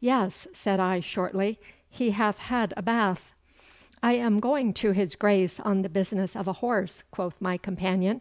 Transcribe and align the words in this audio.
'Yes,' 0.00 0.48
said 0.52 0.80
I 0.80 0.98
shortly, 0.98 1.60
'he 1.88 2.10
hath 2.10 2.38
had 2.38 2.74
a 2.76 2.82
bath.' 2.82 3.32
'I 4.02 4.12
am 4.14 4.40
going 4.40 4.72
to 4.72 4.90
his 4.90 5.14
Grace 5.14 5.60
on 5.60 5.82
the 5.82 5.88
business 5.88 6.34
of 6.34 6.48
a 6.48 6.54
horse,' 6.54 7.04
quoth 7.12 7.40
my 7.40 7.58
companion. 7.58 8.20